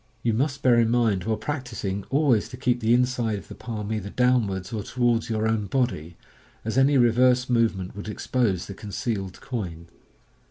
[0.23, 3.93] You must bear in mind while practising always to keep the inside of the palm
[3.93, 6.17] either downwards or towards your own body,
[6.65, 9.89] as any reverse movement would expose the concealed coin.